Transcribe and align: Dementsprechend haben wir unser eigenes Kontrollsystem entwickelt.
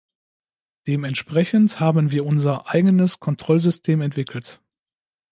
Dementsprechend 0.87 1.79
haben 1.79 2.09
wir 2.09 2.25
unser 2.25 2.67
eigenes 2.67 3.19
Kontrollsystem 3.19 4.01
entwickelt. 4.01 4.59